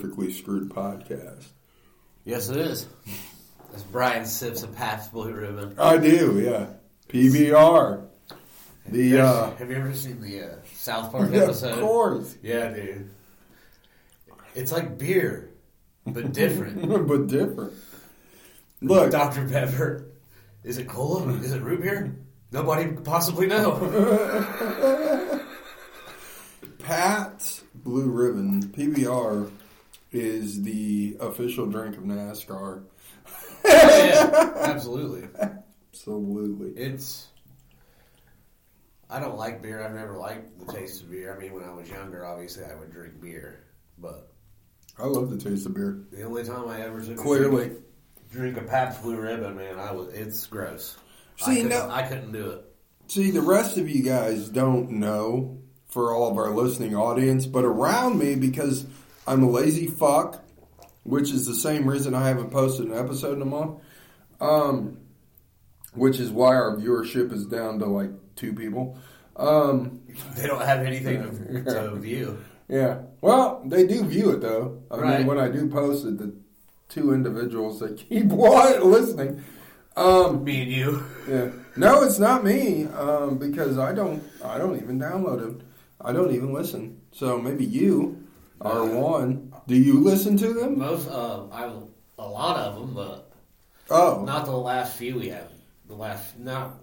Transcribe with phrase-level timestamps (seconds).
[0.00, 1.44] Perfectly Screwed podcast.
[2.24, 2.86] Yes, it is.
[3.74, 5.74] As Brian sips a Pabst Blue Ribbon.
[5.78, 6.68] I do, yeah.
[7.10, 8.06] PBR.
[8.86, 11.74] The uh, have you ever seen the uh, South Park yeah, episode?
[11.74, 13.10] of course, Yeah, dude.
[14.54, 15.50] It's like beer,
[16.06, 17.06] but different.
[17.08, 17.74] but different.
[18.80, 19.46] Look, Dr.
[19.46, 20.06] Pepper.
[20.64, 21.30] Is it cola?
[21.34, 22.16] Is it root beer?
[22.52, 23.76] Nobody could possibly know.
[26.78, 29.50] Pabst Blue Ribbon PBR
[30.12, 32.82] is the official drink of NASCAR.
[33.64, 35.28] yeah, absolutely.
[35.92, 36.70] Absolutely.
[36.70, 37.26] It's.
[39.08, 39.82] I don't like beer.
[39.84, 41.34] I've never liked the taste of beer.
[41.34, 43.64] I mean, when I was younger, obviously I would drink beer,
[43.98, 44.30] but
[44.98, 45.98] I love the taste of beer.
[46.12, 47.66] the only time I ever took Clearly.
[47.66, 47.78] drink,
[48.30, 50.96] drink a Pabst Blue Ribbon, man, I was it's gross.
[51.38, 52.64] See, I no- I couldn't do it.
[53.08, 57.64] See, the rest of you guys don't know for all of our listening audience, but
[57.64, 58.86] around me, because
[59.26, 60.42] I'm a lazy fuck,
[61.04, 63.78] which is the same reason I haven't posted an episode in a month,
[64.40, 64.98] um,
[65.94, 68.98] which is why our viewership is down to like two people.
[69.36, 70.00] Um,
[70.36, 72.38] They don't have anything to, to view.
[72.68, 73.02] yeah.
[73.20, 74.82] Well, they do view it though.
[74.90, 75.18] I Right.
[75.18, 76.32] mean, when I do post it, the
[76.88, 79.42] two individuals that keep listening.
[79.96, 81.04] Um, Me and you.
[81.28, 81.50] Yeah.
[81.76, 84.22] No, it's not me um, because I don't.
[84.44, 85.62] I don't even download them.
[86.00, 87.00] I don't even listen.
[87.12, 88.19] So maybe you
[88.60, 89.52] are one.
[89.66, 90.78] Do you listen to them?
[90.78, 91.70] Most, uh, I
[92.18, 93.30] a lot of them, but
[93.90, 95.48] Oh, not the last few we have.
[95.88, 96.76] The last, not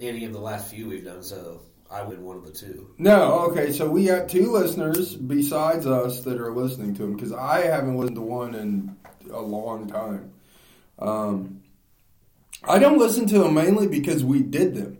[0.00, 1.22] any of the last few we've done.
[1.22, 2.90] So I would one of the two.
[2.98, 3.40] no.
[3.50, 7.60] Okay, so we got two listeners besides us that are listening to them because I
[7.66, 8.96] haven't listened to one in
[9.30, 10.32] a long time.
[10.98, 11.60] Um,
[12.64, 14.98] I don't listen to them mainly because we did them.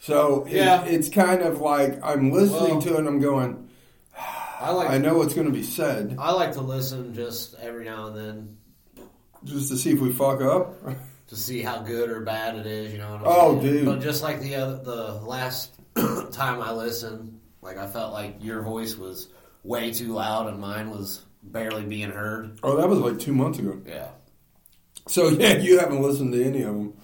[0.00, 0.84] So it- Yeah.
[0.84, 3.63] it's kind of like I'm listening Well- to it and I'm going.
[4.64, 4.90] I like.
[4.90, 6.16] I know what's going to be said.
[6.18, 8.56] I like to listen just every now and then
[9.44, 10.74] just to see if we fuck up.
[11.28, 12.92] to see how good or bad it is.
[12.92, 13.12] You know.
[13.12, 13.72] What I'm Oh, saying?
[13.74, 13.86] dude.
[13.86, 15.72] But just like the other, the last
[16.32, 19.28] time I listened, like I felt like your voice was
[19.62, 22.58] way too loud and mine was barely being heard.
[22.62, 23.80] Oh, that was like two months ago.
[23.86, 24.08] Yeah.
[25.08, 26.94] So yeah, you haven't listened to any of them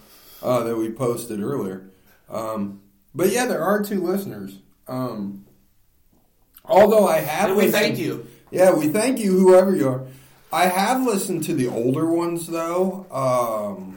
[0.43, 1.91] uh, that we posted earlier.
[2.29, 2.81] Um,
[3.15, 4.59] but yeah, there are two listeners.
[4.89, 5.47] Um,
[6.65, 8.27] although I have, And we listened- thank you.
[8.51, 10.03] Yeah, we thank you, whoever you are.
[10.53, 13.97] I have listened to the older ones though, um,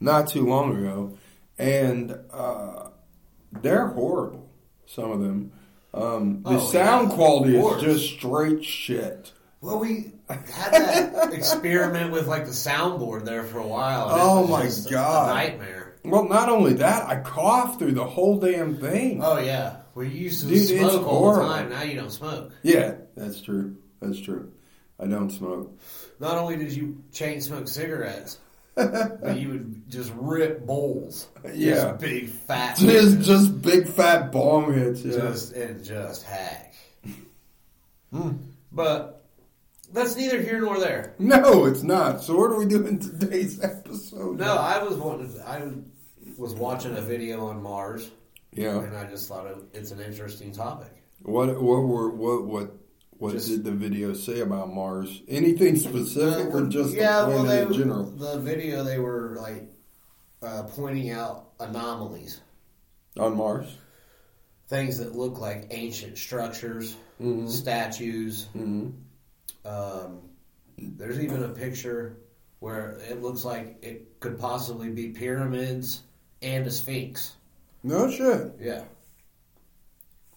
[0.00, 1.18] not too long ago,
[1.58, 2.88] and uh,
[3.60, 4.48] they're horrible.
[4.86, 5.52] Some of them.
[5.92, 9.32] Um, the Oh, sound yeah, quality is just straight shit.
[9.60, 14.08] Well, we had that experiment with like the soundboard there for a while.
[14.10, 15.34] Oh, my God.
[15.34, 15.94] nightmare.
[16.04, 19.22] Well, not only that, I coughed through the whole damn thing.
[19.24, 21.48] Oh yeah, we used to Dude, it's smoke all the horrible.
[21.48, 21.70] time.
[21.70, 22.52] Now you don't smoke.
[22.62, 23.76] Yeah, that's true.
[24.00, 24.52] That's true.
[24.98, 25.78] I don't smoke.
[26.20, 28.38] Not only did you chain smoke cigarettes,
[28.74, 31.28] but you would just rip bowls.
[31.52, 31.74] Yeah.
[31.74, 32.76] Just big fat.
[32.76, 33.24] Just, bitches.
[33.24, 35.02] just big fat bong hits.
[35.02, 35.12] Yeah.
[35.18, 36.74] just and just hack.
[38.12, 38.32] Hmm.
[38.70, 39.24] But
[39.92, 41.14] that's neither here nor there.
[41.18, 42.22] no, it's not.
[42.22, 44.38] So what are we doing today's episode?
[44.38, 45.40] No, I was wanting.
[45.46, 45.62] I
[46.36, 48.10] was watching a video on Mars,
[48.54, 48.78] Yeah.
[48.82, 50.92] and I just thought it, it's an interesting topic.
[51.22, 52.70] What what were what what
[53.10, 55.22] what Just- did the video say about Mars?
[55.28, 58.04] Anything specific or just yeah, the well, planet they, in general?
[58.04, 59.70] the video they were like
[60.42, 62.40] uh, pointing out anomalies,
[63.18, 63.78] On Mars?
[64.68, 67.48] things that look like ancient structures, Mhm.
[67.48, 68.44] statues.
[68.52, 68.90] hmm
[69.64, 70.20] Um,
[70.76, 72.18] there's even a picture
[72.58, 76.02] where it looks like it could possibly be pyramids
[76.42, 77.36] and a sphinx.
[77.84, 78.54] No shit.
[78.60, 78.82] Yeah.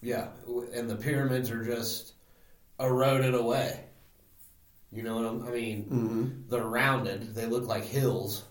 [0.01, 0.27] Yeah,
[0.73, 2.13] and the pyramids are just
[2.79, 3.83] eroded away.
[4.91, 5.83] You know what I'm, I mean?
[5.85, 7.33] hmm They're rounded.
[7.33, 8.43] They look like hills.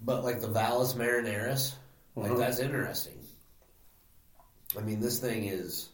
[0.00, 1.72] But like the Valles Marineris,
[2.14, 2.38] like Uh-huh.
[2.38, 3.18] that's interesting.
[4.78, 5.88] I mean, this thing is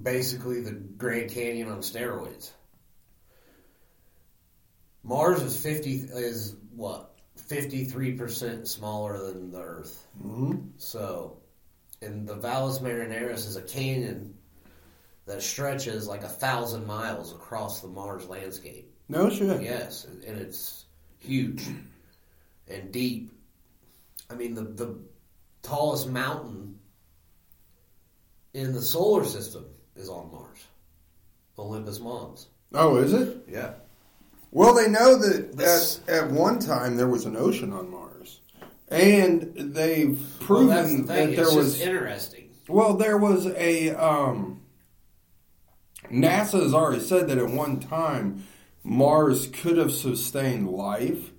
[0.00, 2.50] basically the Grand Canyon on steroids.
[5.02, 7.07] Mars is fifty is what
[7.38, 10.06] fifty three percent smaller than the Earth.
[10.20, 11.38] hmm So,
[12.02, 14.34] and the Valles Marineris is a canyon
[15.26, 18.90] that stretches like a thousand miles across the Mars landscape.
[19.08, 19.62] No shit.
[19.62, 20.84] Yes, and it's
[21.18, 21.64] huge
[22.68, 23.30] and deep.
[24.30, 24.98] I mean, the the
[25.62, 26.78] tallest mountain
[28.54, 30.66] in the solar system is on Mars,
[31.58, 32.48] Olympus Mons.
[32.74, 33.44] Oh, is it?
[33.48, 33.74] Yeah,
[34.50, 38.40] Well, they know that at, at one time there was an ocean on Mars,
[38.88, 41.80] and they've well, proven that's the that there it's was.
[41.80, 42.50] interesting.
[42.68, 43.90] Well, there was a.
[43.90, 44.62] Um,
[46.10, 48.46] NASA has already said that at one time
[48.82, 51.32] Mars could have sustained life.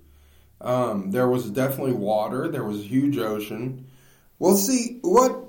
[0.60, 2.48] Um, there was definitely water.
[2.48, 3.86] There was a huge ocean.
[4.38, 5.46] Well, see what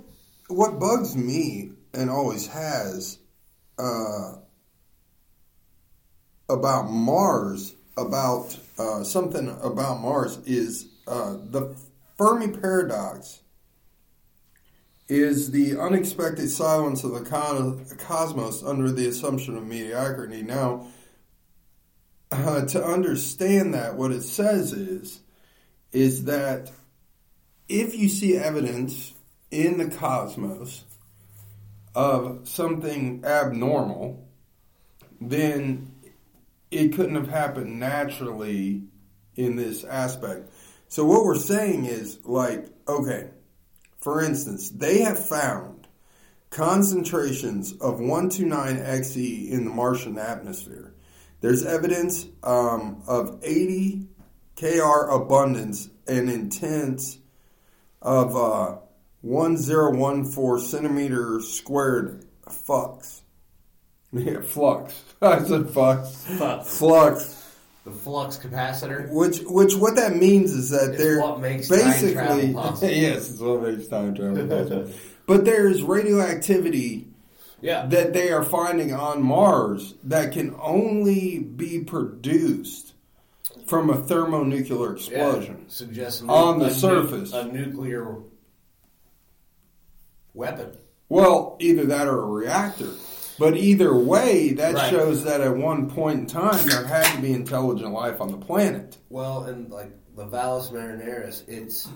[0.48, 3.20] what bugs me and always has
[3.78, 4.36] uh,
[6.52, 11.76] about Mars about uh, something about Mars is uh, the
[12.18, 13.42] Fermi paradox
[15.08, 20.42] is the unexpected silence of the cosmos under the assumption of mediocrity.
[20.42, 20.88] Now,
[22.32, 25.20] uh, to understand that, what it says is,
[25.92, 26.72] is that
[27.68, 29.14] if you see evidence
[29.50, 30.86] in the cosmos
[31.94, 34.26] of something abnormal,
[35.20, 35.91] then
[36.72, 38.84] it couldn't have happened naturally
[39.36, 40.50] in this aspect.
[40.88, 43.30] So what we're saying is like, okay,
[44.00, 45.88] for instance, they have found
[46.50, 50.94] concentrations of 129xe in the Martian atmosphere.
[51.40, 54.08] There's evidence um, of 80
[54.56, 57.18] kr abundance and intense
[58.02, 58.78] of uh,
[59.22, 63.24] 1014 centimeter squared flux.
[64.14, 65.02] Yeah, flux.
[65.40, 66.26] I said flux.
[66.38, 66.78] Flux.
[66.78, 67.38] Flux.
[67.84, 69.10] The flux capacitor.
[69.12, 72.90] Which, which, what that means is that It's they're what makes time basically travel possible.
[72.92, 74.92] yes, it's what makes time travel possible.
[75.26, 77.08] but there's radioactivity
[77.60, 77.88] Yeah.
[77.88, 82.94] that they are finding on Mars that can only be produced
[83.66, 85.58] from a thermonuclear explosion.
[85.64, 87.34] Yeah, suggests On the a nu- surface.
[87.34, 88.18] a nuclear
[90.36, 90.78] weapon.
[91.10, 92.90] Well, either that or a reactor.
[93.42, 94.90] But either way, that Right.
[94.92, 98.38] shows that at one point in time there had to be intelligent life on the
[98.38, 99.00] planet.
[99.10, 101.90] Well, and like the Valles Marineris, it's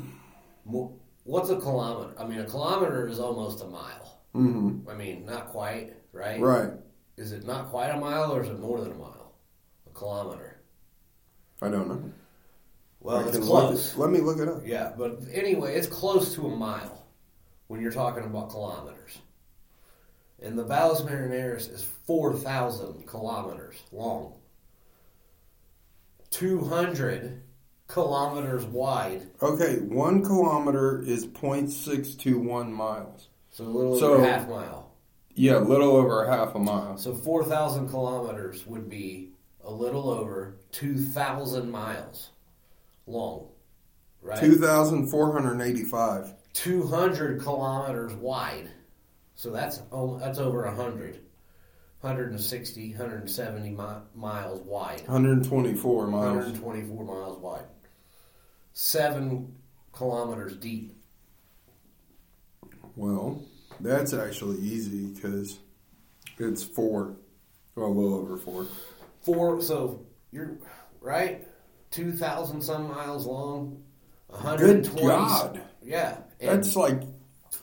[1.23, 2.19] what's a kilometer?
[2.19, 4.19] I mean, a kilometer is almost a mile.
[4.33, 6.41] hmm I mean, not quite, right?
[6.41, 6.71] Right.
[7.15, 9.33] Is it not quite a mile, or is it more than a mile?
[9.85, 10.57] A kilometer.
[11.61, 12.11] I don't know.
[13.01, 13.95] Well, I it's close.
[13.95, 14.63] Look, let me look it up.
[14.65, 17.05] Yeah, but anyway, it's close to a mile
[17.67, 19.19] when you're talking about kilometers.
[20.41, 24.33] And the Valles Marineris is 4,000 kilometers long,
[26.31, 27.41] 200
[27.87, 33.29] kilometers wide, Okay, one kilometer is 0.621 miles.
[33.51, 34.91] so a little So- over half mile.
[35.37, 36.97] Yeah, a little over a half a mile.
[36.97, 42.31] So 4,000 kilometers would be a little over 2,000 miles
[43.05, 43.47] long,
[44.21, 44.39] right?
[44.39, 46.33] 2,485.
[46.53, 48.69] 200 kilometers wide.
[49.35, 49.81] So that's
[50.19, 51.19] that's over 100.
[52.01, 53.77] 160, 170 mi-
[54.13, 55.01] miles wide.
[55.07, 56.35] 124 miles.
[56.35, 57.65] 124 miles wide.
[58.73, 59.55] Seven
[59.91, 60.95] kilometers deep.
[62.95, 63.41] Well,
[63.79, 65.57] that's actually easy because
[66.37, 67.15] it's four.
[67.75, 68.67] Well, a little over four.
[69.21, 69.61] Four.
[69.61, 70.57] So you're
[71.01, 71.47] right,
[71.91, 73.83] two thousand some miles long,
[74.27, 75.07] one hundred Good.
[75.07, 75.61] God.
[75.81, 77.01] Yeah, That's like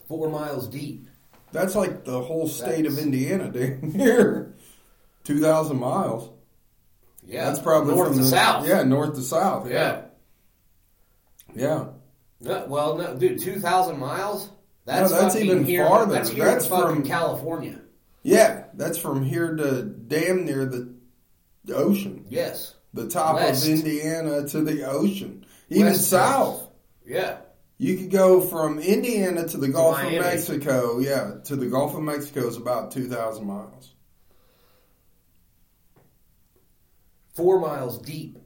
[0.09, 1.07] four miles deep.
[1.53, 4.55] That's like the whole state of Indiana down here.
[5.25, 6.31] Two thousand miles.
[7.25, 8.67] Yeah, That's probably north from to the, south.
[8.67, 9.71] Yeah, north to south.
[9.71, 10.03] yeah.
[11.55, 11.87] Yeah.
[12.41, 14.49] No, well, no, dude, two thousand miles.
[14.85, 16.15] That's, No, that's even here, farther.
[16.15, 17.79] That's That's from- California.
[18.25, 20.93] Yeah, that's from here to damn near the
[21.75, 22.25] ocean.
[22.29, 22.75] Yes.
[22.95, 23.65] The top West.
[23.67, 25.47] of Indiana to the ocean.
[25.71, 26.59] Even West south.
[26.59, 26.69] Coast.
[27.07, 27.37] Yeah.
[27.83, 30.19] You could go from Indiana to the Gulf Miami.
[30.19, 31.01] of Mexico.
[31.01, 33.93] Yeah, to the Gulf of Mexico is about 2,000 miles.
[37.35, 38.39] Four miles deep.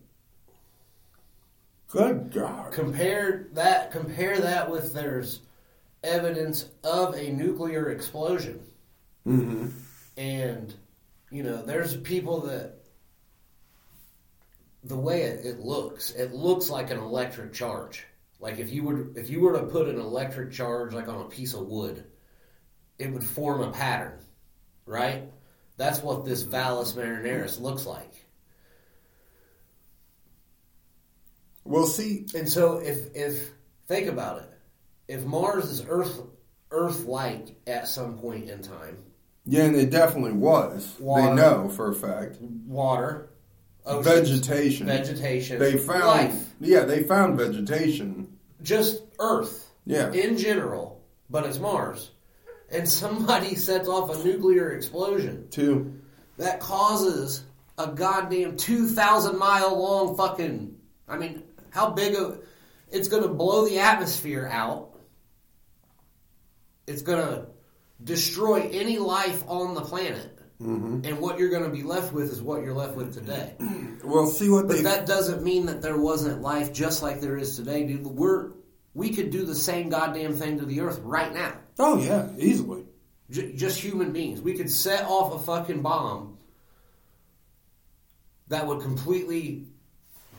[1.88, 2.72] Good God.
[2.72, 3.90] Compare that.
[3.90, 5.40] Compare that with there's
[6.02, 8.60] evidence of a nuclear explosion,
[9.26, 9.68] Mm-hmm.
[10.16, 10.74] and
[11.30, 12.78] you know there's people that
[14.84, 18.06] the way it, it looks, it looks like an electric charge.
[18.38, 21.28] Like if you were if you were to put an electric charge like on a
[21.28, 22.04] piece of wood,
[22.98, 24.18] it would form a pattern,
[24.84, 25.24] right?
[25.76, 28.26] That's what this Valles Marineris looks like.
[31.64, 33.50] We'll see, And so if if
[33.88, 34.50] think about it,
[35.08, 36.20] if Mars is Earth
[36.70, 38.98] Earth like at some point in time,
[39.44, 40.94] yeah, and it definitely was.
[40.98, 41.28] Water.
[41.28, 42.36] They know for a fact.
[42.40, 43.30] water,
[43.88, 44.86] Oh, oceans, Vegetation.
[44.88, 48.36] vegetation, They found, life, yeah, they found vegetation.
[48.62, 50.10] just Earth Yeah.
[50.12, 51.00] in general,
[51.30, 52.10] but it's Mars.
[52.70, 56.00] And somebody sets off a nuclear explosion Too.
[56.36, 57.44] that causes
[57.78, 60.74] a goddamn 2,000 mile long fucking.
[61.08, 62.40] I mean, how big of.
[62.90, 64.98] It's going to blow the atmosphere out.
[66.86, 67.46] It's going to
[68.02, 70.35] destroy any life on the planet.
[70.60, 71.00] Mm-hmm.
[71.04, 73.54] And what you're going to be left with is what you're left with today.
[74.04, 77.56] Well, see what But that doesn't mean that there wasn't life just like there is
[77.56, 78.06] today, dude.
[78.06, 78.52] We're
[78.94, 81.54] we could do the same goddamn thing to the earth right now.
[81.80, 82.84] oh, yeah, easily.
[83.30, 84.40] J- just human beings.
[84.40, 86.38] We could set off a fucking bomb
[88.48, 89.66] that would completely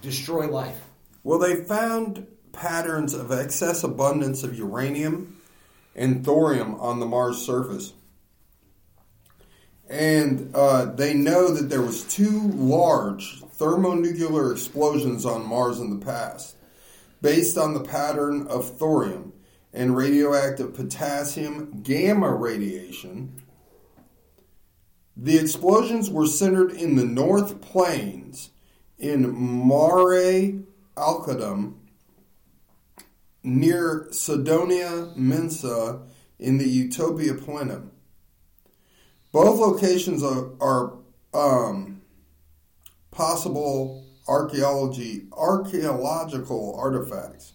[0.02, 0.80] destroy life.
[1.24, 5.42] Well, they found patterns of excess abundance of uranium
[5.96, 7.94] and thorium on the Mars surface.
[9.90, 16.06] And uh, they know that there was two large thermonuclear explosions on Mars in the
[16.06, 16.58] past,
[17.22, 19.34] based on the pattern of thorium
[19.74, 23.42] and radioactive potassium gamma radiation.
[25.16, 28.52] The explosions were centered in the North Plains
[29.00, 30.64] in Mare
[30.96, 31.76] Alcadum
[33.44, 36.02] near Cydonia Mensa
[36.40, 37.92] in the Utopia Plenum.
[39.38, 40.94] Both locations are, are
[41.32, 42.02] um,
[43.12, 47.54] possible archaeology archaeological artifacts.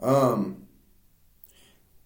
[0.00, 0.66] Um,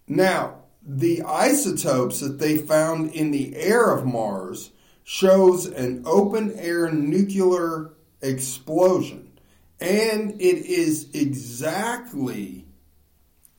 [0.09, 4.73] now, the isotopes that they found in the air of Mars
[5.05, 9.31] shows an open air nuclear explosion.
[9.79, 12.67] And it is exactly,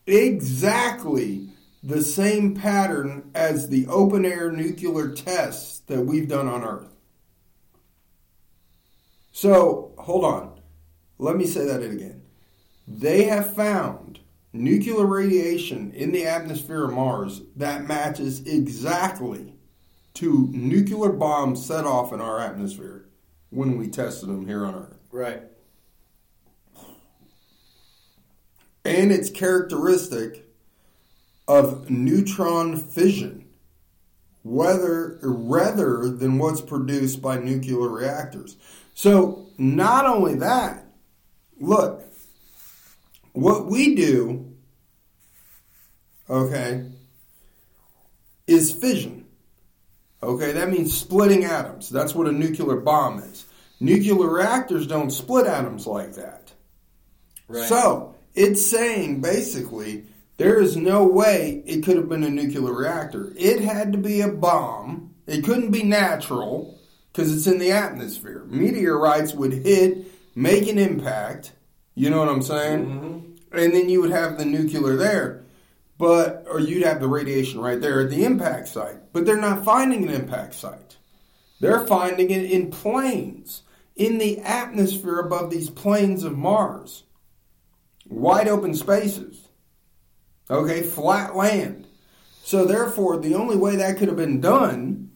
[0.06, 1.51] exactly
[1.84, 6.94] the same pattern as the open air nuclear tests that we've done on Earth.
[9.32, 10.60] So, hold on.
[11.18, 12.24] Let me say that again.
[12.88, 14.20] They have found
[14.54, 19.54] nuclear radiation in the atmosphere of Mars that matches exactly
[20.16, 23.06] to nuclear bombs set off in our atmosphere
[23.50, 25.00] when we tested them here on Earth.
[25.12, 25.44] Right.
[28.84, 30.51] And it's characteristic
[31.52, 33.46] of neutron fission,
[34.42, 38.56] whether rather than what's produced by nuclear reactors.
[38.94, 40.86] So not only that,
[41.60, 42.06] look,
[43.34, 44.54] what we do,
[46.30, 46.90] okay,
[48.48, 49.26] is fission.
[50.24, 51.90] Okay, that means splitting atoms.
[51.90, 53.46] That's what a nuclear bomb is.
[53.82, 56.54] Nuclear reactors don't split atoms like that.
[57.50, 57.68] Right.
[57.68, 60.06] So it's saying basically
[60.42, 63.32] there is no way it could have been a nuclear reactor.
[63.38, 65.14] It had to be a bomb.
[65.28, 66.80] It couldn't be natural
[67.14, 68.44] because it's in the atmosphere.
[68.48, 71.52] Meteorites would hit, make an impact.
[71.94, 72.86] You know what I'm saying?
[72.88, 73.56] Mm-hmm.
[73.56, 75.44] And then you would have the nuclear there.
[76.00, 79.14] But or you'd have the radiation right there at the impact site.
[79.14, 80.98] But they're not finding an impact site.
[81.60, 83.62] They're finding it in planes,
[83.96, 87.04] in the atmosphere above these plains of Mars.
[88.08, 89.41] Wide open spaces.
[90.52, 91.88] Okay, flat land.
[92.44, 95.12] So therefore, the only way that could have been done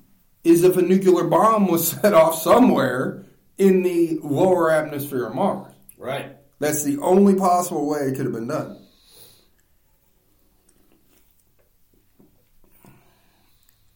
[0.45, 3.25] is if a nuclear bomb was set off somewhere
[3.57, 5.73] in the lower atmosphere of Mars.
[5.97, 6.37] Right.
[6.59, 8.81] That's the only possible way it could have been done.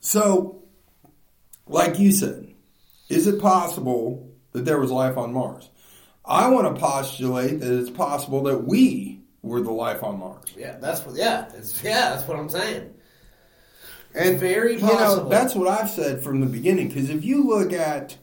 [0.02, 0.64] So,
[1.68, 2.54] like you said,
[3.08, 5.70] is it possible that there was life on Mars?
[6.26, 10.54] I want to postulate that it's possible that we were the life on Mars.
[10.58, 11.16] Yeah, that's what.
[11.16, 12.94] Yeah, it's yeah, that's what I'm saying.
[14.14, 15.30] And very You know, possible.
[15.30, 16.88] that's what I've said from the beginning.
[16.88, 18.18] Because if you look at,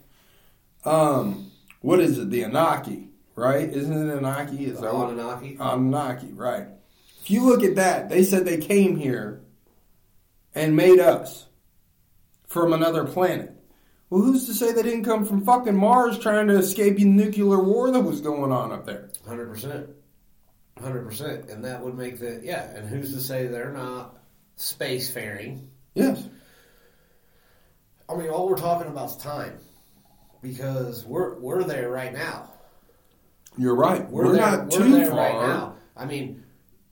[0.85, 3.69] um, what is it, the Anaki, right?
[3.69, 4.61] Isn't it Anaki?
[4.63, 5.11] Is that what?
[5.11, 5.57] Anunnaki.
[5.61, 6.67] Anunnaki, right?
[7.23, 9.43] If you look at that, they said they came here
[10.55, 11.47] and made us
[12.49, 13.53] from another planet.
[14.11, 17.61] Well, who's to say they didn't come from fucking Mars trying to escape the nuclear
[17.61, 19.11] war that was going on up there?
[19.27, 19.89] Hundred percent,
[20.81, 22.65] hundred percent, and that would make the yeah.
[22.75, 24.17] And who's to say they're not
[24.59, 25.67] spacefaring?
[25.95, 26.29] Yes.
[28.09, 29.59] I mean, all we're talking about is time,
[30.43, 32.53] because we're we're there right now.
[33.59, 34.09] You're right.
[34.11, 35.19] We're, We're, there, not we're too there far.
[35.19, 35.77] right now.
[35.97, 36.45] I mean,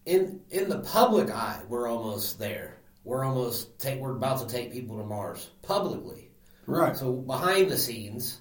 [0.07, 2.79] in in the public eye, we're almost there.
[3.05, 4.01] We're almost take.
[4.01, 6.31] We're about to take people to Mars publicly.
[6.67, 6.97] Right.
[6.97, 8.41] So behind the scenes,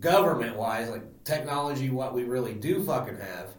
[0.00, 3.54] government wise, like technology, what we really do fucking have,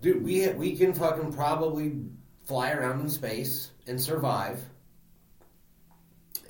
[0.00, 2.00] dude, we we can fucking probably
[2.44, 4.62] fly around in space and survive,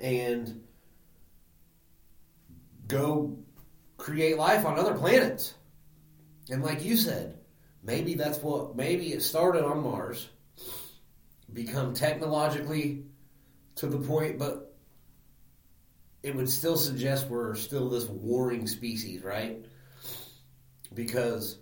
[0.01, 0.63] and
[2.87, 3.37] go
[3.97, 5.55] create life on other planets.
[6.51, 7.39] And like you said,
[7.83, 10.29] maybe that's what maybe it started on Mars,
[11.53, 13.05] become technologically
[13.77, 14.75] to the point, but
[16.23, 19.65] it would still suggest we're still this warring species, right?
[20.95, 21.59] Because,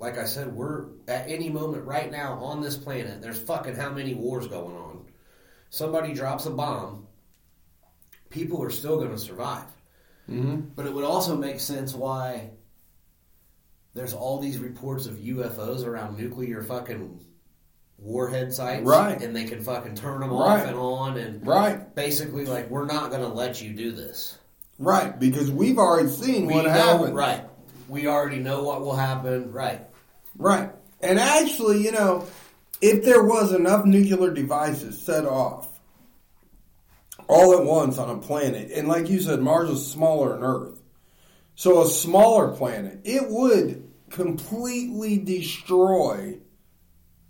[0.00, 3.90] like I said, we're at any moment right now on this planet, there's fucking how
[3.90, 5.04] many wars going on.
[5.68, 7.06] Somebody drops a bomb,
[8.30, 9.66] people are still going to survive.
[10.28, 10.60] Mm-hmm.
[10.74, 12.50] But it would also make sense why
[13.94, 17.24] there's all these reports of UFOs around nuclear fucking
[17.98, 18.84] warhead sites.
[18.84, 19.20] Right.
[19.20, 20.60] And they can fucking turn them Right.
[20.62, 21.94] off and on and Right.
[21.94, 24.38] basically like we're not going to let you do this.
[24.78, 25.18] Right.
[25.18, 27.14] Because we've already seen We what know, happened.
[27.14, 27.44] right.
[27.88, 29.52] We already know what will happen.
[29.52, 29.84] Right.
[30.36, 30.70] Right.
[31.00, 32.26] And actually, you know,
[32.80, 35.68] if there was enough nuclear devices set off
[37.28, 40.80] all at once on a planet, and like you said, Mars is smaller than Earth,
[41.54, 46.38] so a smaller planet, it would completely destroy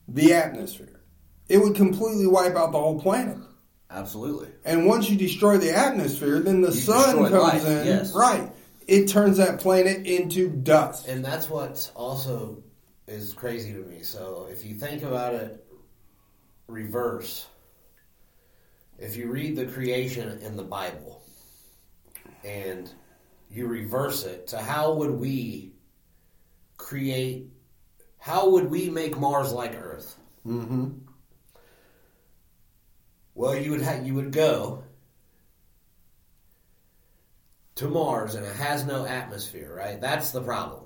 [0.09, 1.01] the atmosphere.
[1.49, 3.39] It would completely wipe out the whole planet.
[3.91, 4.49] Absolutely.
[4.65, 7.87] And once you destroy the atmosphere, then the You sun comes life, in.
[7.87, 8.15] yes.
[8.15, 8.53] Right.
[8.87, 11.09] It turns that planet into dust.
[11.09, 12.63] And that's what also
[13.11, 14.03] is crazy to me.
[14.03, 15.65] So if you think about it
[16.69, 17.47] reverse,
[18.99, 21.23] if you read the creation in the Bible
[22.45, 22.91] and
[23.51, 25.73] you reverse it to how would we
[26.77, 27.49] create,
[28.19, 30.17] how would we make Mars like Earth?
[30.47, 30.91] mm-hmm.
[33.35, 34.85] Well, you would ha- you would go
[37.77, 40.01] to Mars and it has no atmosphere, right?
[40.01, 40.80] That's the problem.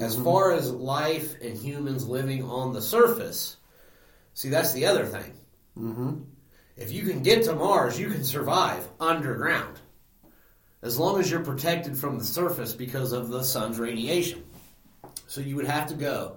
[0.00, 3.56] As far as life and humans living on the surface,
[4.34, 5.32] see that's the other thing.
[5.78, 6.22] Mm-hmm.
[6.76, 9.78] If you can get to Mars, you can survive underground.
[10.82, 14.44] As long as you're protected from the surface because of the sun's radiation.
[15.26, 16.36] So you would have to go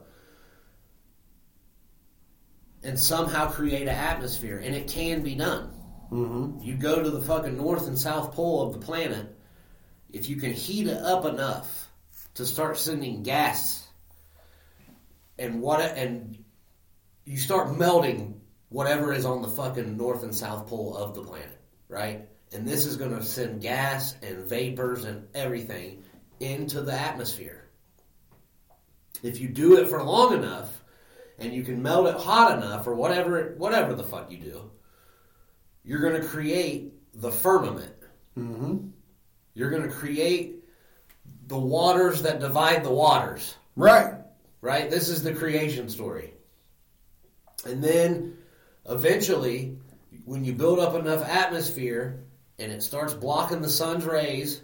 [2.81, 5.73] and somehow create an atmosphere, and it can be done.
[6.11, 6.63] Mm-hmm.
[6.63, 9.35] You go to the fucking north and south pole of the planet,
[10.11, 11.88] if you can heat it up enough
[12.39, 13.85] to start sending gas
[15.37, 16.41] and what and
[17.25, 21.59] you start melting whatever is on the fucking north and south pole of the planet,
[21.89, 22.29] right?
[22.53, 26.01] And this is going to send gas and vapors and everything
[26.39, 27.67] into the atmosphere.
[29.21, 30.81] If you do it for long enough
[31.39, 34.71] and you can melt it hot enough or whatever whatever the fuck you do,
[35.83, 37.95] you're going to create the firmament.
[38.37, 38.91] Mm-hmm.
[39.55, 40.58] You're going to create
[41.49, 44.13] the waters that divide the waters, Right.
[44.61, 44.89] right?
[44.89, 46.33] This is the creation story.
[47.65, 48.37] And then
[48.87, 49.77] eventually,
[50.25, 52.23] when you build up enough atmosphere
[52.59, 54.61] and it starts blocking the sun's rays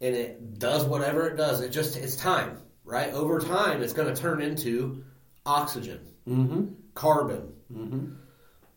[0.00, 3.12] and it does whatever it does, it just, it's time, right?
[3.14, 5.02] Over time, it's going to turn into
[5.46, 6.66] oxygen, Mm-hmm.
[6.94, 8.14] carbon, Mm-hmm.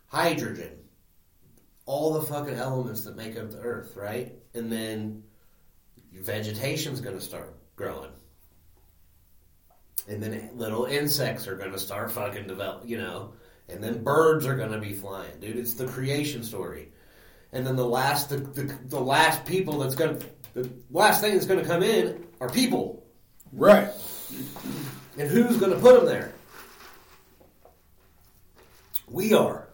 [0.07, 0.71] hydrogen,
[1.85, 4.33] all the fucking elements that make up the earth, right?
[4.53, 5.23] And then
[6.21, 8.11] vegetation's going to start growing.
[10.07, 13.33] And then little insects are going to start fucking develop, you know.
[13.69, 15.57] And then birds are going to be flying, dude.
[15.57, 16.89] It's the creation story.
[17.51, 21.33] And then the last, the, the, the last people that's going to, the last thing
[21.33, 23.03] that's going to come in are people.
[23.51, 23.89] Right.
[25.17, 26.33] And who's going to put them there?
[29.07, 29.64] We are.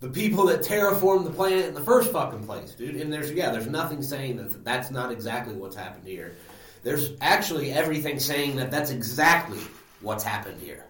[0.00, 2.96] The people that terraformed the planet in the first fucking place, dude.
[2.96, 6.36] And there's, yeah, there's nothing saying that that's not exactly what's happened here.
[6.82, 9.60] There's actually everything saying that that's exactly
[10.00, 10.86] what's happened here.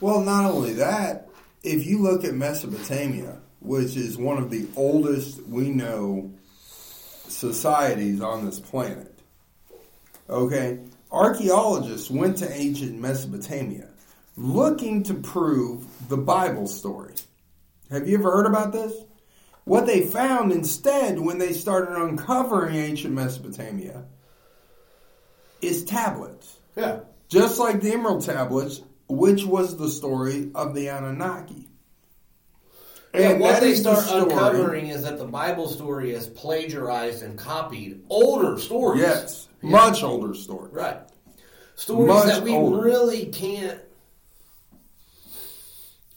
[0.00, 1.28] Well, not only that,
[1.64, 6.30] if you look at Mesopotamia, which is one of the oldest we know
[7.26, 9.18] societies on this planet,
[10.30, 10.78] okay,
[11.10, 13.88] archaeologists went to ancient Mesopotamia
[14.36, 17.14] looking to prove the Bible story.
[17.94, 18.92] Have you ever heard about this?
[19.64, 24.04] What they found instead when they started uncovering ancient Mesopotamia
[25.62, 26.58] is tablets.
[26.76, 27.00] Yeah.
[27.28, 31.68] Just like the Emerald Tablets, which was the story of the Anunnaki.
[33.14, 37.38] And what they is the start uncovering is that the Bible story is plagiarized and
[37.38, 39.02] copied older stories.
[39.02, 40.72] Yes, much older stories.
[40.74, 40.98] Right.
[41.76, 42.82] Stories Much that we older.
[42.82, 43.80] really can't.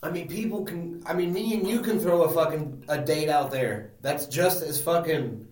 [0.02, 1.02] I mean, people can.
[1.06, 4.62] I mean, me and you can throw a fucking a date out there that's just
[4.62, 5.46] as fucking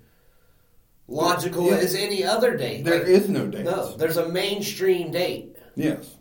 [1.09, 1.77] logical Yeah.
[1.77, 2.85] as any other date.
[2.85, 3.65] There Like, is no date.
[3.65, 3.97] no.
[3.97, 6.17] There's a mainstream date Yes,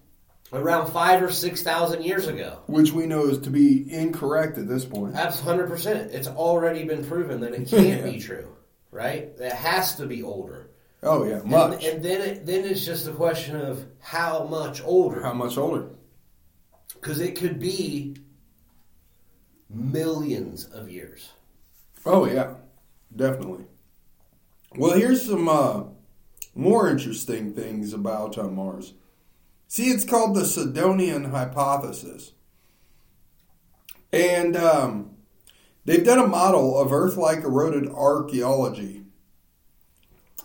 [0.53, 2.59] around five or six thousand years ago.
[2.67, 5.13] which we know is to be incorrect at this point.
[5.13, 6.11] That's hundred percent.
[6.11, 8.11] It's already been proven that it can't Yeah.
[8.11, 8.47] be true.
[8.91, 9.31] Right?
[9.39, 10.69] It has to be older.
[11.03, 11.83] Oh yeah, And, much.
[11.85, 15.21] and then it, then it's just a question of how much older.
[15.21, 15.87] How much older?
[17.05, 18.15] Because it could be
[19.69, 21.29] millions of years.
[22.03, 22.55] Oh yeah,
[23.15, 23.65] definitely.
[24.75, 25.83] Well, here's some uh,
[26.55, 28.95] more interesting things about uh, Mars.
[29.67, 32.31] See, it's called the Cydonian hypothesis,
[34.11, 35.11] and um,
[35.85, 39.03] they've done a model of Earth-like eroded archaeology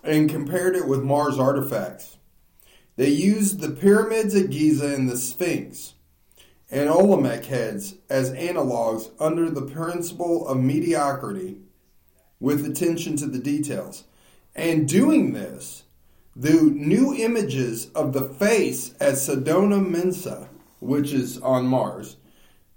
[0.04, 2.18] and compared it with Mars artifacts.
[2.96, 5.94] They used the pyramids at Giza and the Sphinx
[6.70, 11.58] and Olmec heads as analogs under the principle of mediocrity
[12.38, 14.04] with attention to the details.
[14.54, 15.84] And doing this,
[16.36, 22.16] the new images of the face at Cydonia Mensa, which is on Mars,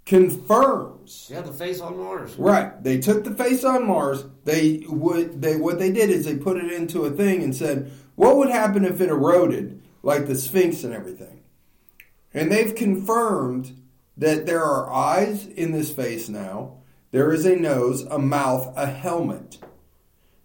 [0.04, 2.36] confirms Yeah, the face on Mars.
[2.36, 2.82] Right.
[2.82, 4.24] They took the face on Mars.
[4.44, 7.90] They would they what they did is they put it into a thing and said,
[8.16, 11.42] what would happen if it eroded like the Sphinx and everything?
[12.34, 13.80] And they've confirmed
[14.16, 16.78] that there are eyes in this face now.
[17.10, 19.58] There is a nose, a mouth, a helmet.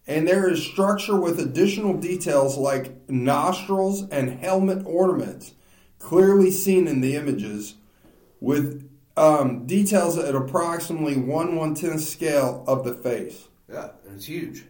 [0.08, 5.54] And there is structure with additional details like nostrils and helmet ornaments
[6.00, 7.76] clearly seen in the images
[8.40, 13.48] with um, details at approximately 1 110th scale of the face.
[13.72, 14.66] Yeah, it's huge.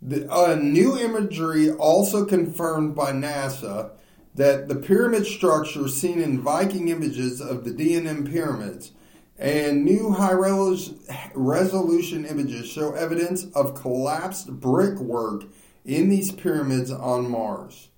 [0.00, 3.92] The uh, new imagery also confirmed by NASA
[4.34, 8.92] that the pyramid structure seen in Viking images of the D&M pyramids
[9.38, 10.32] and new high
[11.34, 15.44] resolution images show evidence of collapsed brickwork
[15.84, 17.88] in these pyramids on Mars.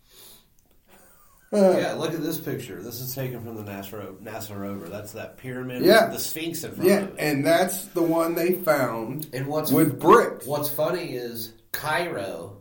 [1.53, 2.83] yeah, look at this picture.
[2.83, 4.89] This is taken from the NASA, NASA rover.
[4.89, 6.07] That's that pyramid Yeah.
[6.07, 7.15] with the Sphinx in front Yeah, of it.
[7.19, 10.47] and that's the one they found And what's with bricks.
[10.47, 12.57] What's funny is Cairo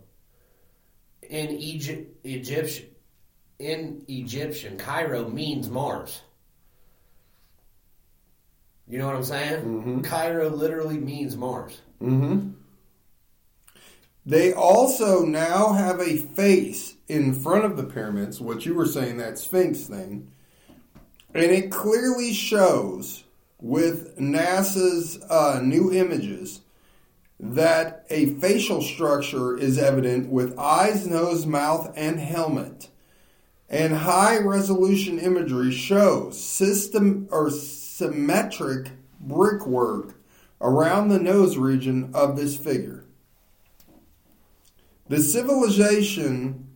[1.27, 2.85] in Egypt, Egyptian,
[3.63, 6.21] in Egyptian, Cairo means Mars.
[8.87, 9.63] You know what I'm saying?
[9.63, 10.01] Mm-hmm.
[10.01, 11.81] Cairo literally means Mars.
[11.99, 12.49] hmm
[14.25, 19.17] They also now have a face in front of the pyramids, what you were saying,
[19.17, 20.31] that Sphinx thing.
[21.33, 23.23] And it clearly shows
[23.59, 26.61] with NASA's uh, new images
[27.39, 32.89] that a facial structure is evident with eyes, nose, mouth, and helmet.
[33.69, 40.15] And high resolution imagery shows system or symmetric brickwork
[40.61, 43.03] around the nose region of this figure.
[45.09, 46.67] The civilization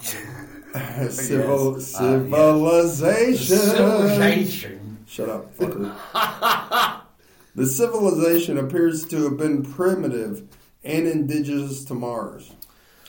[0.00, 1.86] civil uh, Yes.
[1.86, 4.98] civilization Civilization.
[5.06, 5.94] Shut up, fucker.
[7.54, 10.42] the civilization appears to have been primitive
[10.82, 12.50] and indigenous to Mars.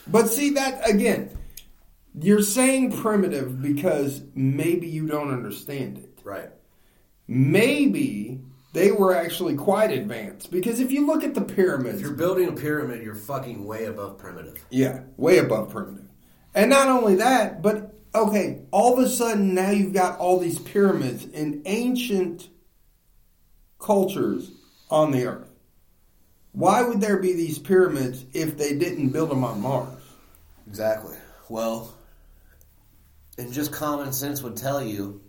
[0.08, 1.36] But see that again,
[2.22, 6.20] you're saying primitive because maybe you don't understand it.
[6.24, 6.50] Right.
[7.28, 8.42] Maybe
[8.74, 12.48] they were actually quite advanced because if you look at the pyramids, If you're building
[12.50, 14.64] a pyramid, you're fucking way above primitive.
[14.70, 16.08] yeah, way above primitive.
[16.54, 20.60] And not only that, but okay, all of a sudden now you've got all these
[20.60, 22.50] pyramids in ancient
[23.80, 24.52] cultures
[24.90, 25.50] on the earth.
[26.54, 30.02] Why would there be these pyramids if they didn't build them on Mars?
[30.68, 31.18] Exactly.
[31.50, 31.94] Well,
[33.38, 35.22] and just common sense would tell you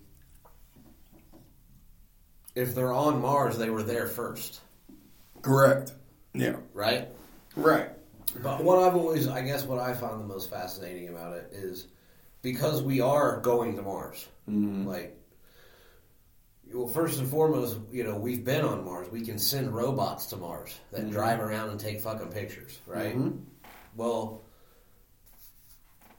[2.55, 4.61] if they're on Mars, they were there first,
[5.43, 5.93] Correct.
[6.33, 6.57] Yeah.
[6.73, 7.09] right?
[7.55, 7.91] Right.
[8.43, 11.87] But what I've always, I guess, what I found the most fascinating about it is
[12.43, 14.27] because we are going to Mars.
[14.49, 14.87] Mm-hmm.
[14.87, 15.19] Like,
[16.73, 19.09] well, first and foremost, you know, we've been on Mars.
[19.11, 21.11] We can send robots to Mars that mm-hmm.
[21.11, 23.17] drive around and take fucking pictures, right?
[23.17, 23.39] Mm-hmm.
[23.95, 24.43] Well,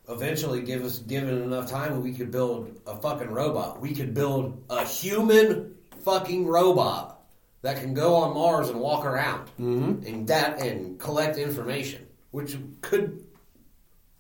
[0.10, 3.82] eventually, give us given enough time, we could build a fucking robot.
[3.82, 7.22] We could build a human fucking robot
[7.62, 10.06] that can go on Mars and walk around mm-hmm.
[10.08, 13.26] and that and collect information, which could,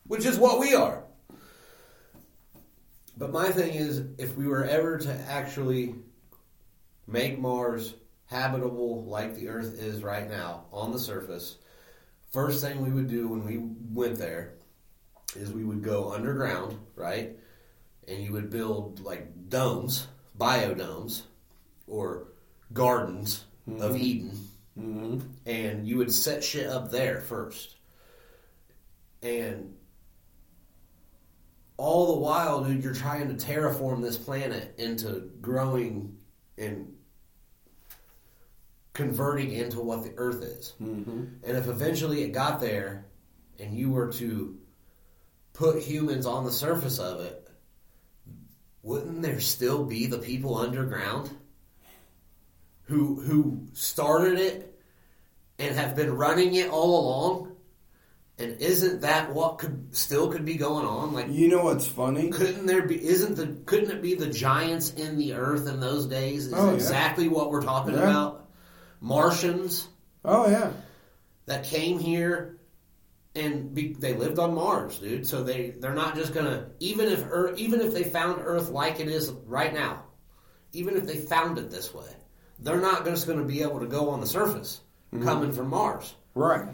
[0.05, 1.03] which is what we are.
[3.15, 5.95] But my thing is, if we were ever to actually
[7.07, 7.95] make Mars
[8.25, 11.57] habitable like the Earth is right now on the surface,
[12.31, 13.59] first thing we would do when we
[13.93, 14.56] went there
[15.35, 17.37] is we would go underground, right?
[18.07, 21.23] And you would build like domes, biodomes,
[21.87, 22.27] or
[22.73, 23.45] gardens
[23.79, 24.39] of Eden,
[25.45, 27.75] and you would set shit up there first.
[29.21, 29.75] And
[31.77, 36.17] all the while, dude, you're trying to terraform this planet into growing
[36.57, 36.93] and
[38.93, 40.73] converting into what the Earth is.
[40.81, 41.25] Mm-hmm.
[41.43, 43.05] And if eventually it got there,
[43.59, 44.57] and you were to
[45.57, 47.49] put humans on the surface of it,
[48.83, 51.29] wouldn't there still be the people underground
[52.83, 54.79] who who started it
[55.59, 57.53] and have been running it all along?
[58.39, 61.11] And isn't that what could still could be going on?
[61.11, 62.29] Like You know what's funny?
[62.29, 66.05] couldn't there be isn't the couldn't it be the giants in the earth in those
[66.05, 66.75] days is Oh, yeah.
[66.75, 68.03] exactly what we're talking Yeah.
[68.03, 68.47] about
[69.01, 69.87] martians
[70.23, 70.71] Oh yeah.
[71.47, 72.56] that came here
[73.37, 77.23] and be, they lived on mars dude so they they're not just gonna even if
[77.29, 80.03] earth, even if they found earth like it is right now
[80.73, 82.09] even if they found it this way
[82.59, 84.81] they're not just gonna be able to go on the surface
[85.13, 85.23] Mm-hmm.
[85.23, 86.67] coming from mars Right.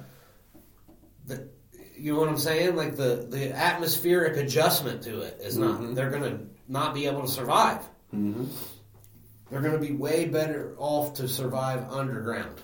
[1.28, 1.48] the,
[1.96, 2.76] you know what I'm saying?
[2.76, 5.94] Like the the atmospheric adjustment to it is not.
[5.96, 7.88] They're gonna not be able to survive.
[8.12, 12.56] They're gonna be way better off to survive underground.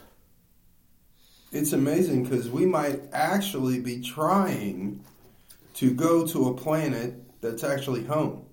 [1.51, 5.03] It's amazing because we might actually be trying
[5.75, 8.45] to go to a planet that's actually home.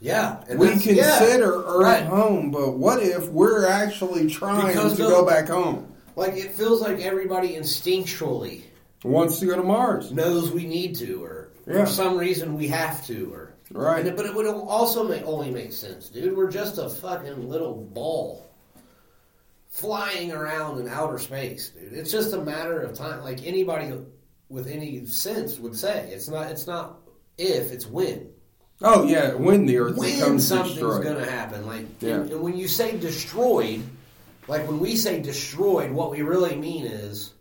[0.00, 2.04] Yeah, and we consider yeah, Earth right.
[2.04, 5.92] home, but what if we're actually trying Because to go back home?
[6.16, 8.62] Like it feels like everybody instinctually
[9.04, 10.10] Wants to go to Mars.
[10.12, 11.84] knows we need to, or Yeah.
[11.84, 14.04] for some reason we have to, or Right.
[14.06, 16.36] It- but it would also make, only make sense, dude.
[16.36, 18.44] We're just a fucking little ball
[19.70, 21.92] flying around in outer space, dude.
[21.92, 23.22] It's just a matter of time.
[23.22, 23.92] Like anybody
[24.48, 26.50] with any sense would say, it's not.
[26.50, 26.98] It's not
[27.38, 28.30] if, it's when.
[28.82, 31.02] Oh yeah, when the Earth When becomes something's destroyed.
[31.04, 32.14] going to happen, like, Yeah.
[32.16, 33.82] and, and when you say destroyed,
[34.48, 37.32] like when we say destroyed, what we really mean is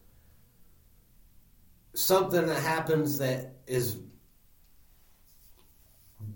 [1.96, 3.98] something that happens that is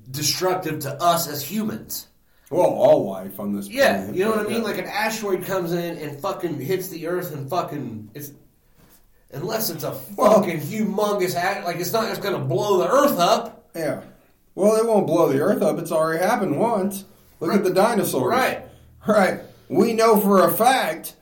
[0.10, 2.08] destructive to us as humans.
[2.54, 3.84] Well, all life on this planet.
[3.84, 4.16] Yeah, planet.
[4.16, 4.58] you know what I mean?
[4.58, 4.64] yeah.
[4.64, 8.32] Like an asteroid comes in and fucking hits the Earth and fucking it's
[9.32, 13.20] unless it's a fucking humongous act, like it's not just going to blow the Earth
[13.20, 13.70] up.
[13.76, 14.02] Yeah.
[14.56, 15.80] Well, it won't blow the Earth up.
[15.80, 17.06] It's already happened once.
[17.40, 18.30] Look at the dinosaurs.
[18.30, 18.64] Right.
[19.06, 19.42] Right.
[19.68, 21.16] We know for a fact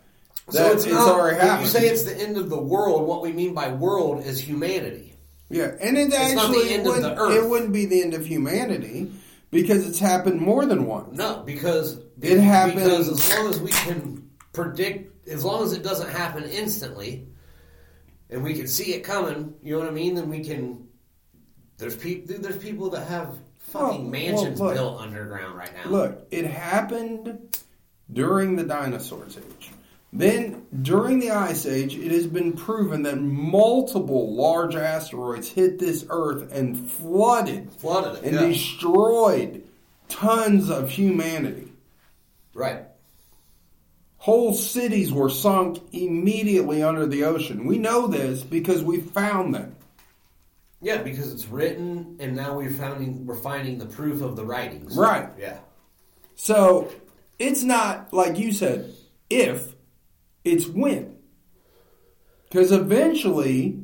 [0.47, 1.63] that So it's, it's, not, already happened.
[1.63, 3.07] You say it's the end of the world.
[3.07, 5.13] What we mean by world is humanity.
[5.49, 9.11] yeah, and it the actually wouldn't, it wouldn't be the end of humanity
[9.51, 11.15] because it's happened more than once.
[11.17, 15.81] No, because It happens- Because as long as we can predict, as long as it
[15.83, 17.27] doesn't happen instantly,
[18.29, 20.15] and we can see it coming, you know what I mean?
[20.15, 20.87] Then we can.
[21.77, 22.35] There's people.
[22.39, 24.77] There's people that have fucking Well, mansions well, look.
[24.77, 25.89] built underground right now.
[25.89, 27.57] Look, it happened
[28.13, 29.71] during the dinosaurs age.
[30.13, 36.05] Then, during the Ice Age, it has been proven that multiple large asteroids hit this
[36.09, 38.25] Earth and flooded flooded it.
[38.25, 38.47] and yeah.
[38.47, 39.63] destroyed
[40.09, 41.71] tons of humanity.
[42.53, 42.85] right.
[44.17, 47.65] Whole cities were sunk immediately under the ocean.
[47.65, 49.75] We know this because we found them.
[50.79, 54.95] Yeah, because it's written, and now we're finding we're finding the proof of the writings.
[54.95, 55.29] Right.
[55.39, 55.57] Yeah.
[56.35, 56.91] So
[57.39, 58.93] it's not like you said,
[59.29, 59.73] if
[60.43, 61.17] it's when.
[62.49, 63.79] Because eventually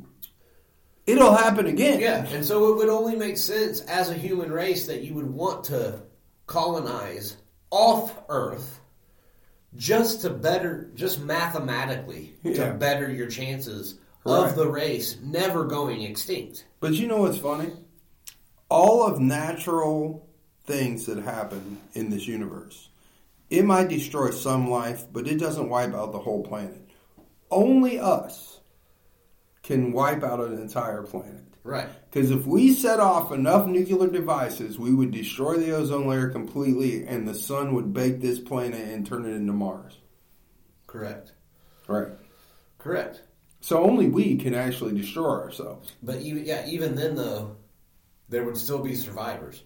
[1.06, 2.00] it'll happen again.
[2.00, 5.30] Yeah, and so it would only make sense as a human race that you would
[5.32, 6.02] want to
[6.48, 7.38] colonize
[7.72, 8.80] off Earth
[9.76, 12.72] just to better, just mathematically, Yeah.
[12.72, 14.50] to better your chances Right.
[14.50, 16.66] of the race never going extinct.
[16.80, 17.72] But you know what's funny?
[18.70, 20.28] All of natural
[20.66, 22.90] things that happen in this universe,
[23.50, 26.90] it might destroy some life, but it doesn't wipe out the whole planet.
[27.50, 28.60] Only us
[29.64, 31.44] can wipe out an entire planet.
[31.64, 31.90] Right.
[32.10, 37.06] Because if we set off enough nuclear devices, we would destroy the ozone layer completely,
[37.06, 39.98] and the sun would bake this planet and turn it into Mars.
[40.88, 41.34] Correct.
[41.88, 42.14] Right.
[42.78, 43.22] Correct.
[43.60, 45.92] So only we can actually destroy ourselves.
[46.02, 47.58] But even yeah, even then though,
[48.30, 49.64] there would still be survivors.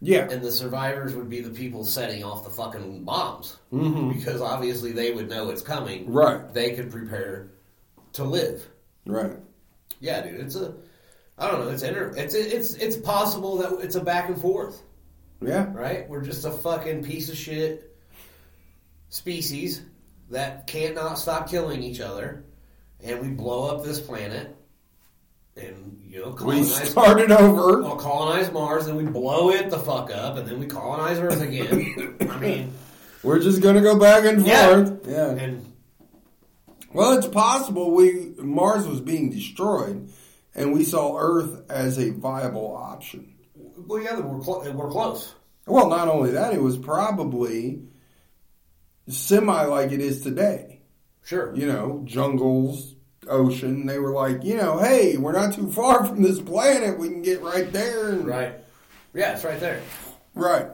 [0.00, 0.28] Yeah.
[0.30, 3.58] And the survivors would be the people setting off the fucking bombs.
[3.72, 4.12] Mm-hmm.
[4.16, 6.10] Because obviously they would know it's coming.
[6.10, 6.52] Right.
[6.54, 7.50] They could prepare
[8.14, 8.66] to live.
[9.06, 9.36] Right.
[10.00, 10.40] Yeah, dude.
[10.40, 10.74] It's a
[11.38, 14.82] I don't know, it's inter- it's it's it's possible that it's a back and forth,
[15.40, 15.72] Yeah.
[15.72, 16.06] right?
[16.08, 17.96] We're just a fucking piece of shit
[19.08, 19.82] species
[20.30, 22.44] that can't not stop killing each other
[23.02, 24.54] and we blow up this planet
[25.56, 27.82] and you know We started over.
[27.82, 31.40] Well, colonize Mars, then we blow it the fuck up, and then we colonize Earth
[31.40, 32.16] again.
[32.28, 32.72] I mean,
[33.22, 35.06] We're just gonna go back and forth.
[35.06, 35.34] Yeah.
[35.34, 35.42] yeah.
[35.42, 35.72] and
[36.92, 40.10] Well, it's possible we Mars was being destroyed,
[40.54, 43.34] and we saw Earth as a viable option.
[43.76, 45.34] well, yeah, we're clo- we're close.
[45.66, 47.82] Well, not only that, it was probably
[49.08, 50.80] semi like it is today.
[51.22, 51.54] Sure.
[51.54, 52.96] You know, jungles,
[53.30, 53.86] ocean.
[53.86, 56.98] They were like, you know, hey, we're not too far from this planet.
[56.98, 58.10] We can get right there.
[58.10, 58.54] And, Right.
[59.14, 59.82] Yeah, it's right there.
[60.34, 60.66] Right.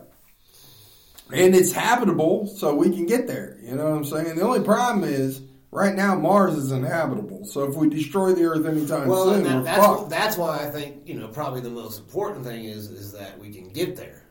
[1.32, 3.58] And it's habitable, so we can get there.
[3.62, 4.36] You know what I'm saying?
[4.36, 5.42] The only problem is,
[5.72, 7.46] right now, Mars is inhabitable.
[7.46, 10.10] So if we destroy the Earth anytime Well, soon, that, we're that's fucked.
[10.10, 13.50] that's why I think you know probably the most important thing is is that we
[13.52, 14.22] can get there,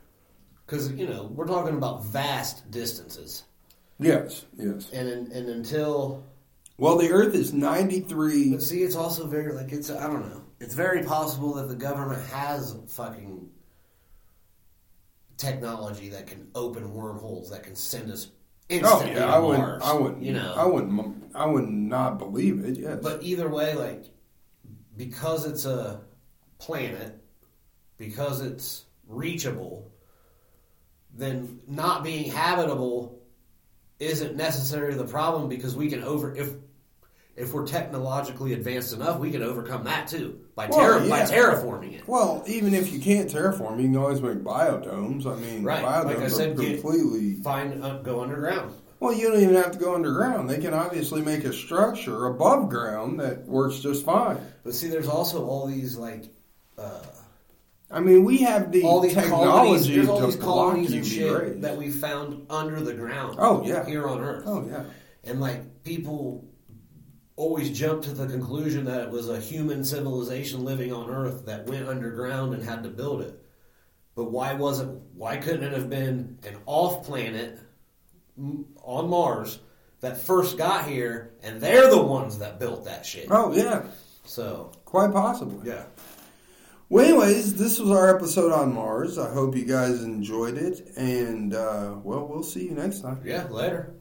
[0.65, 3.43] because you know we're talking about vast distances,
[3.99, 4.89] yes, yes.
[4.93, 6.23] and and, and until
[6.77, 8.51] Well, the Earth is 93.
[8.51, 10.43] But see, it's also very like it's I don't know.
[10.59, 13.49] It's very possible that the government has fucking
[15.37, 18.29] technology that can open wormholes that can send us
[18.67, 19.67] Oh instantly yeah, to I wouldn't.
[19.67, 19.81] Mars.
[19.85, 20.23] I wouldn't.
[20.23, 21.23] You know, I wouldn't.
[21.35, 22.77] I would not believe it.
[22.79, 24.05] Yes, But either way, like
[24.97, 26.01] because it's a
[26.57, 27.21] planet,
[27.97, 29.91] because it's reachable,
[31.13, 33.19] then not being habitable
[33.99, 36.53] isn't necessarily the problem because we can over if
[37.35, 41.93] if we're technologically advanced enough, we can overcome that too by Well, terra- by terraforming
[41.93, 42.07] it.
[42.07, 45.25] well, even if you can't terraform, you can always make biodomes.
[45.25, 47.33] I mean, Right, biodomes like I said, completely.
[47.41, 48.73] Find uh, go underground.
[49.01, 50.49] Well, you don't even have to go underground.
[50.49, 54.37] They can obviously make a structure above ground that works just fine.
[54.63, 56.29] But see, there's also all these like
[56.77, 57.01] uh,
[57.91, 59.85] I mean, we have the all these colonies.
[59.85, 63.37] technology There's all these colonies and shit that we found under the ground.
[63.39, 63.85] Oh, yeah.
[63.85, 64.43] here on Earth.
[64.47, 64.85] Oh yeah.
[65.23, 66.47] And like people
[67.35, 71.67] always jump to the conclusion that it was a human civilization living on Earth that
[71.67, 73.39] went underground and had to build it.
[74.15, 77.59] But why wasn't why couldn't it have been an off planet
[78.81, 79.59] on Mars
[79.99, 83.27] that first got here and they're the ones that built that shit?
[83.29, 83.83] Oh yeah.
[84.27, 85.69] So, Quite possibly.
[85.69, 85.83] yeah.
[86.87, 89.17] Well, anyways, this was our episode on Mars.
[89.17, 93.21] I hope you guys enjoyed it, and uh, well, we'll see you next time.
[93.25, 93.95] Yeah, later.